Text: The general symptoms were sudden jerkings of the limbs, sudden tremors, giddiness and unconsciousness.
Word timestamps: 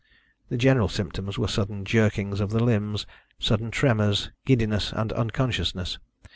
The 0.49 0.57
general 0.57 0.87
symptoms 0.87 1.37
were 1.37 1.47
sudden 1.47 1.85
jerkings 1.85 2.39
of 2.39 2.49
the 2.49 2.63
limbs, 2.63 3.05
sudden 3.37 3.69
tremors, 3.69 4.31
giddiness 4.45 4.91
and 4.91 5.13
unconsciousness. 5.13 5.99